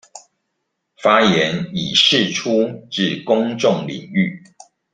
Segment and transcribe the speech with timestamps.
[1.03, 4.43] 發言以釋出至公眾領域